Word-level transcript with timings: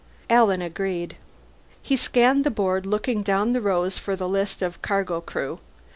Alan 0.31 0.63
agreed. 0.63 1.15
He 1.83 1.95
scanned 1.95 2.43
the 2.43 2.49
board, 2.49 2.87
looking 2.87 3.21
down 3.21 3.53
the 3.53 3.61
rows 3.61 3.99
for 3.99 4.15
the 4.15 4.27
list 4.27 4.63
of 4.63 4.81
cargo 4.81 5.21
crew. 5.21 5.59